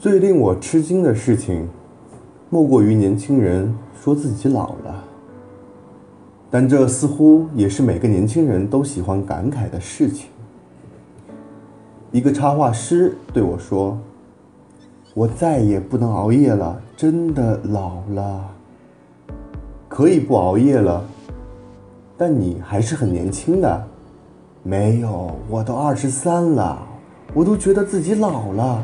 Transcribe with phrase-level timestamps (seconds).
[0.00, 1.68] 最令我吃惊的事情，
[2.48, 3.70] 莫过于年轻人
[4.02, 5.04] 说自己老了。
[6.50, 10.30] 但这似乎也是每个年轻人都喜欢感慨的事情。
[12.12, 13.98] 一个插画师对我说
[15.12, 18.50] ：“我再也不能熬夜了，真的老了。
[19.86, 21.04] 可以不熬夜了，
[22.16, 23.86] 但你还是很年轻的。
[24.62, 26.80] 没有，我都二十三了，
[27.34, 28.82] 我都觉得自己老了。”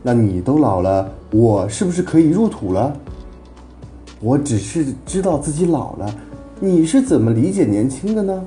[0.00, 2.96] 那你都老了，我是不是可以入土了？
[4.20, 6.14] 我只是知道自己老了，
[6.60, 8.44] 你是怎么理解年轻的呢？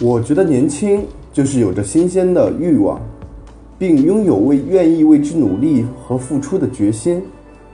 [0.00, 3.00] 我觉得年轻就是有着新鲜的欲望，
[3.78, 7.22] 并拥有为愿意为之努力和付出的决心，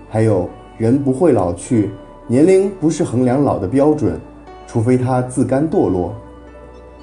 [0.08, 1.90] 还有人不会老去，
[2.28, 4.18] 年龄不是衡量老的标准，
[4.66, 6.14] 除非他自甘堕落。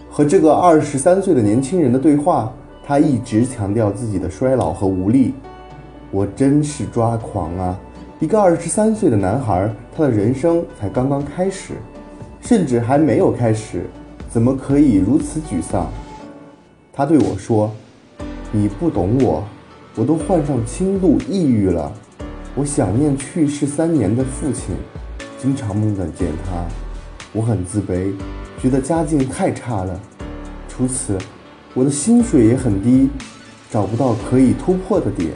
[0.10, 2.52] 和这个二十三岁的年轻人的对话。
[2.92, 5.34] 他一直强调自己的衰老和无力，
[6.12, 7.80] 我真是抓狂啊！
[8.20, 11.76] 一个二十三岁的男孩，他的人生才刚刚开始，
[12.42, 13.90] 甚至还没有开始，
[14.30, 15.90] 怎么可以如此沮丧？
[16.92, 17.72] 他对我说
[18.52, 19.42] ：“你不懂我，
[19.96, 21.90] 我都患上轻度抑郁了。
[22.56, 24.76] 我想念去世三年的父亲，
[25.38, 26.66] 经常梦见见他。
[27.32, 28.12] 我很自卑，
[28.62, 29.98] 觉得家境太差了。
[30.68, 31.18] 除此。”
[31.74, 33.10] 我的薪水也很低，
[33.70, 35.32] 找不到可以突破的点。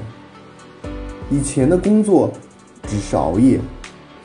[1.29, 2.29] 以前的工作
[2.83, 3.59] 只是熬夜，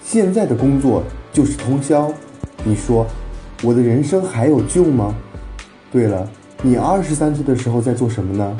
[0.03, 2.13] 现在的工作就是通宵。
[2.65, 3.07] 你说
[3.63, 5.15] 我的人生还有救吗？
[5.93, 6.29] 对了，
[6.63, 8.57] 你二十三岁的时候在做什么呢？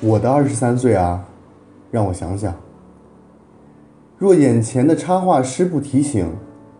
[0.00, 1.24] 我的二十三岁啊，
[1.90, 2.54] 让我想想。
[4.18, 6.30] 若眼前的插画师不提醒，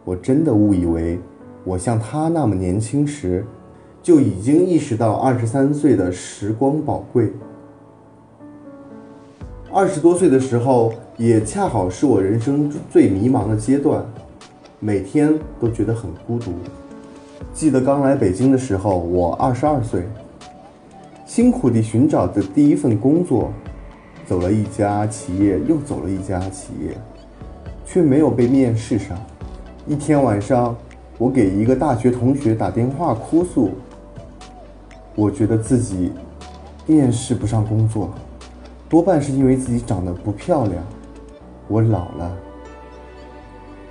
[0.04, 1.18] 我真的误以为
[1.64, 3.46] 我像他那么年轻时。
[4.02, 7.32] 就已经意识到二十三岁的时光宝贵。
[9.72, 14.04] 二十多岁的时候，也恰好是我人生最迷茫的阶段，
[14.80, 16.52] 每天都觉得很孤独。
[17.54, 20.02] 记得刚来北京的时候，我二十二岁，
[21.24, 23.52] 辛苦地寻找着第一份工作，
[24.26, 26.96] 走了一家企业，又走了一家企业，
[27.86, 29.16] 却没有被面试上。
[29.86, 30.76] 一天晚上，
[31.18, 33.70] 我给一个大学同学打电话哭诉。
[35.14, 36.10] 我觉得自己
[36.86, 38.10] 面试不上工作，
[38.88, 40.82] 多半是因为自己长得不漂亮。
[41.68, 42.34] 我老了。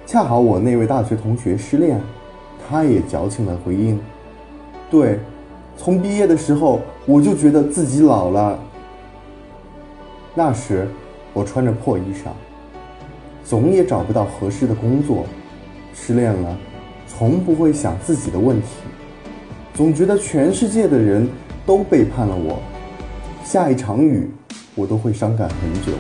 [0.06, 2.02] 恰好我那位大学同学失恋，
[2.68, 4.00] 他也矫情的回应
[4.90, 5.20] ：“对，
[5.78, 8.60] 从毕业的时候我就觉得自己老了。
[10.34, 10.88] 那时
[11.34, 12.32] 我穿着破衣裳，
[13.44, 15.26] 总也找不到合适的工作。
[15.94, 16.58] 失恋了，
[17.08, 18.68] 从不会想自己的问题。”
[19.74, 21.28] 总觉得全世界的人
[21.66, 22.62] 都背叛了我，
[23.44, 24.30] 下一场雨，
[24.76, 25.94] 我都会伤感很久。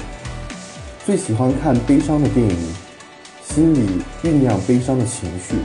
[1.05, 2.57] 最喜欢看悲伤的电影，
[3.43, 5.55] 心里酝酿悲伤的情绪。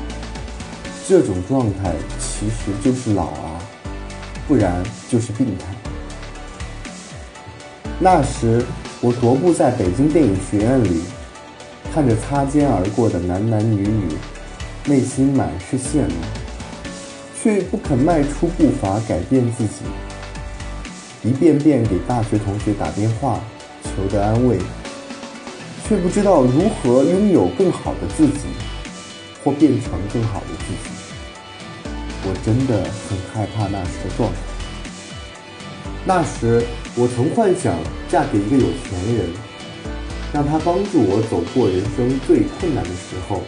[1.08, 3.60] 这种状态其实就是老啊，
[4.46, 5.64] 不然就是病态。
[7.98, 8.64] 那时
[9.00, 11.02] 我踱步在北京电影学院里，
[11.92, 14.08] 看着擦肩而过的男男女女，
[14.86, 16.45] 内心满是羡慕。
[17.46, 19.84] 却不肯迈出步伐改变自己，
[21.22, 23.38] 一遍遍给大学同学打电话
[23.84, 24.58] 求得安慰，
[25.86, 28.48] 却不知道如何拥有更好的自己，
[29.44, 30.90] 或变成更好的自己。
[32.24, 34.36] 我真的很害怕那时的状态。
[36.04, 36.64] 那时
[36.96, 37.78] 我曾幻想
[38.08, 39.30] 嫁给一个有钱人，
[40.32, 43.44] 让他帮助我走过人生最困难的时候，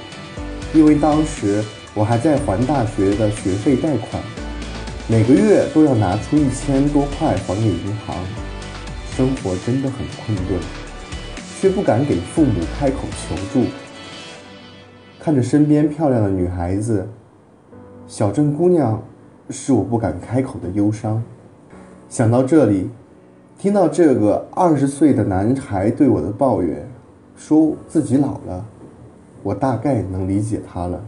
[0.72, 1.64] 因为当时。
[1.98, 4.22] 我还在还大学的学费贷款，
[5.08, 8.14] 每个月都要拿出一千多块还给银行，
[9.10, 10.60] 生活真的很困顿，
[11.60, 13.66] 却不敢给父母开口求助。
[15.18, 17.08] 看着身边漂亮的女孩子，
[18.06, 19.02] 小镇姑娘，
[19.50, 21.20] 是我不敢开口的忧伤。
[22.08, 22.88] 想到这里，
[23.58, 26.88] 听到这个二十岁的男孩对我的抱怨，
[27.36, 28.64] 说自己老了，
[29.42, 31.02] 我大概能理解他了。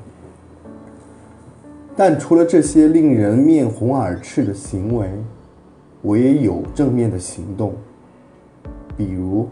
[2.03, 5.07] 但除了这些令人面红耳赤的行为，
[6.01, 7.75] 我也有正面的行动。
[8.97, 9.47] 比如，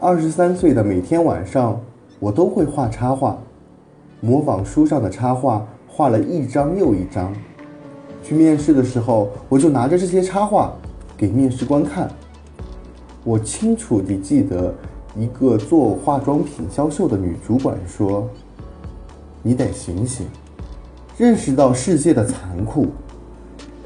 [0.00, 1.80] 二十三岁的每天晚上，
[2.18, 3.38] 我都会画插画，
[4.20, 7.32] 模仿书上的插画，画了一张又一张。
[8.24, 10.74] 去面试的时候，我就拿着这些插画
[11.16, 12.10] 给面试官看。
[13.22, 14.74] 我清楚地记得，
[15.16, 18.28] 一个做化妆品销售的女主管说
[19.44, 20.26] ：“你得醒醒，
[21.16, 22.88] 认识到世界的残酷。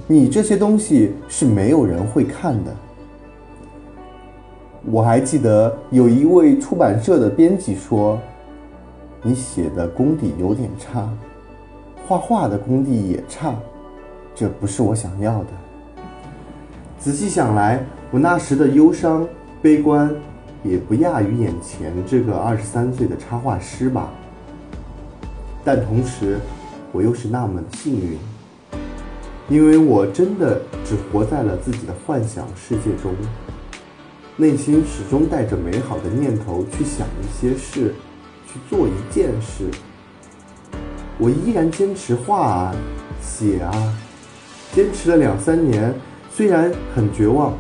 [0.07, 2.75] 你这些东西是没有人会看的。”
[4.91, 8.19] 我还记得有一位出版社的编辑说
[9.23, 11.09] ：“你写的功底有点差，
[12.07, 13.55] 画画的功底也差。”
[14.35, 15.51] 这不是我想要的。
[16.99, 19.27] 仔细想来，我那时的忧伤、
[19.61, 20.15] 悲观，
[20.63, 24.09] 也不亚于眼前这个二十三岁的插画师吧。
[25.65, 26.39] 但同时，
[26.99, 28.19] 我又是那么的幸运，
[29.49, 33.15] 因为我真的只活在了自己的幻想世界中，
[34.37, 37.95] 内心始终带着美好的念头去想一些事，
[38.49, 39.71] 去做一件事。
[41.19, 42.75] 我依然坚持画啊，
[43.23, 43.73] 写啊。
[44.73, 45.95] 坚持了两三年，
[46.33, 47.57] 虽然很绝望，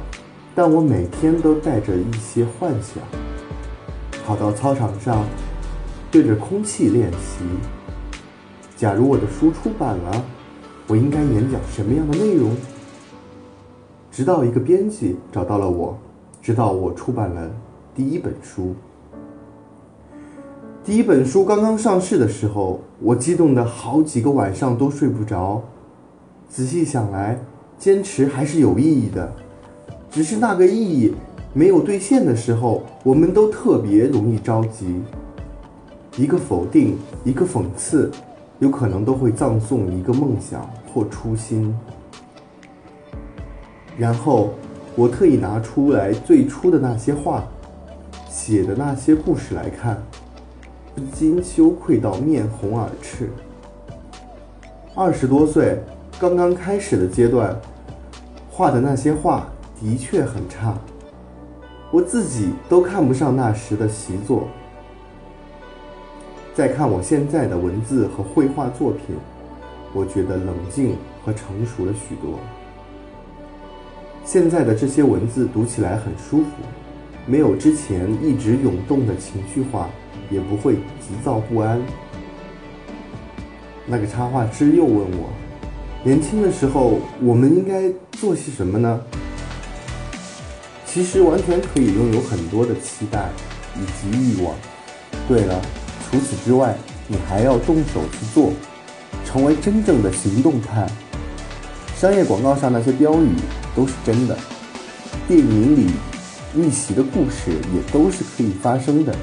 [0.52, 3.00] 但我每天都带着一些幻想，
[4.26, 5.24] 跑到操场上，
[6.10, 7.44] 对着空气练习。
[8.78, 10.24] 假如我的书出版了，
[10.86, 12.52] 我应该演讲什么样的内容？
[14.08, 15.98] 直到一个编辑找到了我，
[16.40, 17.50] 直到我出版了
[17.92, 18.76] 第一本书。
[20.84, 25.60] 第一本书刚刚上市的时候，我激动的好几个晚上都睡不着。
[26.48, 27.36] 仔细想来，
[27.80, 29.32] 坚持还是有意义的，
[30.08, 31.12] 只是那个意义
[31.52, 35.02] 没有兑现的时候，我们都特别容易着急。
[36.16, 38.08] 一个否定，一个讽刺，
[38.58, 41.76] 有可能都会葬送一个梦想或初心。
[43.96, 44.54] 然后，
[44.94, 47.44] 我特意拿出来最初的那些话，
[48.28, 50.02] 写的那些故事来看，
[50.94, 53.30] 不禁羞愧到面红耳赤。
[54.94, 55.78] 二十多岁。
[56.20, 57.56] 刚刚开始的阶段，
[58.50, 59.46] 画的那些画
[59.80, 60.76] 的确很差，
[61.92, 64.48] 我自己都看不上那时的习作。
[66.58, 69.14] 再看我现在的文字和绘画作品，
[69.94, 72.40] 我觉得冷静和成熟了许多。
[74.24, 76.46] 现在的这些文字读起来很舒服，
[77.26, 79.88] 没有之前一直涌动的情绪化，
[80.32, 81.80] 也不会急躁不安。
[83.86, 85.30] 那个插画师又问我。
[86.02, 87.88] 年轻的时候，我们应该
[88.18, 89.00] 做些什么呢？
[90.84, 93.28] 其实完全可以拥有很多的期待
[93.76, 94.56] 以及欲望。
[95.28, 95.62] 对了，
[96.10, 96.76] 除此之外，
[97.06, 98.52] 你还要动手去做，
[99.26, 100.86] 成为真正的行动派。
[101.96, 103.30] 商业广告上那些标语
[103.74, 104.36] 都是真的，
[105.26, 105.86] 电影里
[106.52, 109.14] 逆袭的故事也都是可以发生的。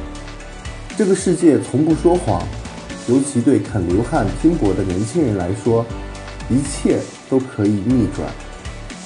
[0.98, 2.42] 这个世界从不说谎，
[3.08, 5.86] 尤其对肯流汗拼搏的年轻人来说。
[6.48, 8.30] 一切都可以逆转，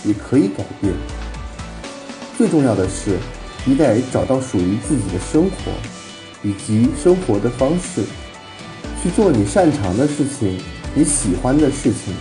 [0.03, 0.93] 也可以改变。
[2.37, 3.17] 最重要的是，
[3.63, 5.71] 你得找到属于自己的生活，
[6.43, 8.03] 以及生活的方式，
[9.01, 10.57] 去做你擅长的事情，
[10.93, 12.13] 你喜欢的事情，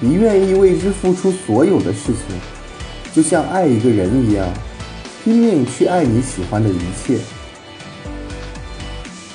[0.00, 2.36] 你愿意为之付出所有的事情，
[3.12, 4.46] 就像爱一个人一样，
[5.24, 7.18] 拼命去爱你喜欢的一切。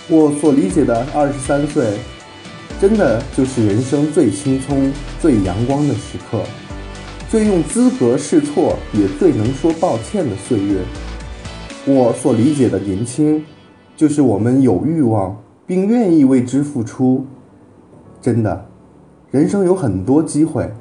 [0.07, 1.97] 我所理解的二十三岁。
[2.81, 6.43] 真的就是人生最青葱、最阳光的时刻，
[7.31, 10.79] 最用资格试错，也最能说抱歉的岁月。
[11.85, 13.41] 我所理解的年轻，
[13.95, 17.25] 就是我们有欲望，并愿意为之付出。
[18.21, 18.65] 真的，
[19.31, 20.71] 人生有很多机会，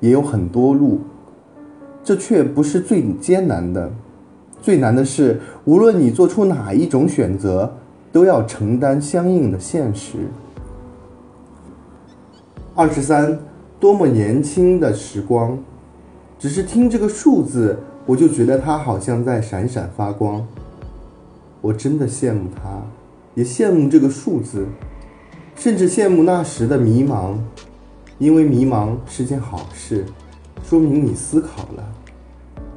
[0.00, 1.00] 也有很多路，
[2.04, 3.90] 这却不是最艰难的。
[4.62, 7.72] 最难的是，无论你做出哪一种选择，
[8.12, 10.18] 都要承担相应的现实。
[12.74, 13.38] 二十三，
[13.80, 15.58] 多么年轻的时光！
[16.38, 20.46] 只是听这个数字，我就觉得它好像在闪闪发光。
[21.60, 22.82] 我真的羡慕他，
[23.34, 24.66] 也羡慕这个数字，
[25.56, 27.34] 甚至羡慕那时的迷茫，
[28.18, 30.04] 因为迷茫是件好事，
[30.62, 31.92] 说明你思考了。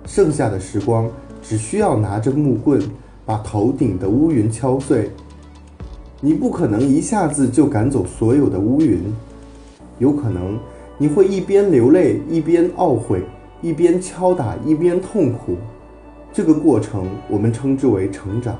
[0.05, 1.09] 剩下的时光，
[1.41, 2.81] 只需要拿着木棍，
[3.25, 5.11] 把头顶的乌云敲碎。
[6.19, 9.01] 你不可能一下子就赶走所有的乌云。
[9.99, 10.57] 有可能
[10.97, 13.21] 你会一边流泪一边懊悔，
[13.61, 15.57] 一边敲打一边痛苦，
[16.33, 18.57] 这个过程我们称之为成长，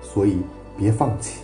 [0.00, 0.38] 所以
[0.76, 1.42] 别放弃。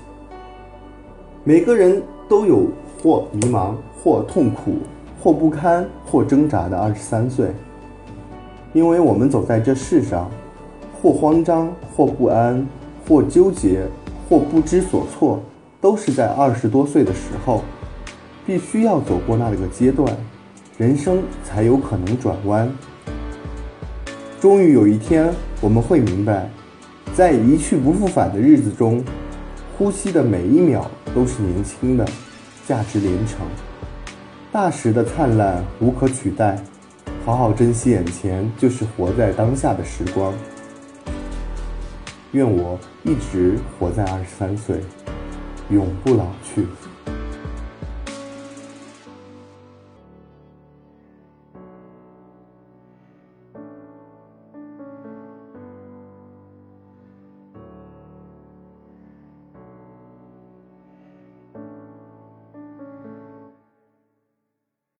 [1.45, 2.69] 每个人都有
[3.03, 4.79] 或迷茫，或痛苦，
[5.23, 7.51] 或不堪，或挣扎的二十三岁。
[8.73, 10.29] 因为我们走在这世上，
[11.01, 12.67] 或慌张，或不安，
[13.09, 13.87] 或纠结，
[14.29, 15.41] 或不知所措，
[15.81, 17.63] 都是在二十多岁的时候，
[18.45, 20.15] 必须要走过那个阶段，
[20.77, 22.71] 人生才有可能转弯。
[24.41, 26.51] 终于有一天，我们会明白，
[27.17, 29.03] 在一去不复返的日子中，
[29.79, 32.07] 呼吸的每一秒都是年轻的，
[32.69, 33.39] 价值连城。
[34.53, 36.63] 大时的灿烂无可取代，
[37.25, 40.31] 好好珍惜眼前，就是活在当下的时光。
[42.33, 44.83] 愿我一直活在二十三岁，
[45.71, 46.67] 永不老去。